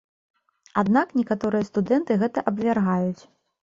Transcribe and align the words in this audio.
Аднак 0.83 1.13
некаторыя 1.21 1.69
студэнты 1.71 2.21
гэта 2.25 2.49
абвяргаюць. 2.53 3.23